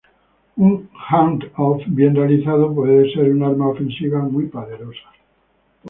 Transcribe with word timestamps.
Un 0.57 0.89
hand 1.09 1.51
off 1.57 1.83
bien 1.85 2.15
realizado 2.15 2.73
puede 2.73 3.13
ser 3.13 3.29
un 3.31 3.43
arma 3.43 3.67
ofensiva 3.69 4.21
muy 4.23 4.47
poderosa. 4.47 5.11